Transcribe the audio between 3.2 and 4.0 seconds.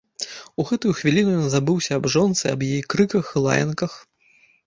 і лаянках.